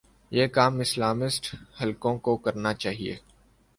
یہ 0.31 0.47
کام 0.47 0.79
اسلامسٹ 0.79 1.55
حلقوں 1.81 2.17
کوکرنا 2.17 2.73
چاہیے۔ 2.73 3.15